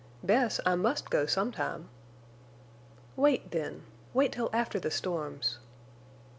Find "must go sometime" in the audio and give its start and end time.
0.73-1.87